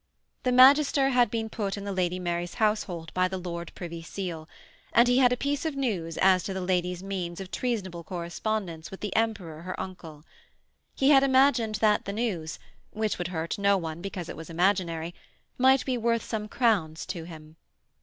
[0.41, 4.49] The magister had been put in the Lady Mary's household by the Lord Privy Seal,
[4.93, 8.89] and he had a piece of news as to the Lady's means of treasonable correspondence
[8.89, 10.23] with the Emperor her uncle.
[10.95, 12.57] He had imagined that the news
[12.89, 15.13] which would hurt no one because it was imaginary
[15.59, 17.57] might be worth some crowns to him.